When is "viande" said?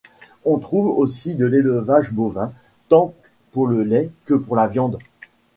4.65-4.97